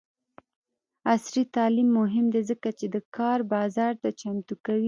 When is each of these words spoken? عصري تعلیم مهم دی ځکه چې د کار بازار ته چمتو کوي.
عصري 1.13 1.43
تعلیم 1.55 1.89
مهم 1.99 2.25
دی 2.33 2.41
ځکه 2.49 2.69
چې 2.79 2.85
د 2.95 2.97
کار 3.17 3.39
بازار 3.53 3.93
ته 4.01 4.09
چمتو 4.19 4.53
کوي. 4.65 4.79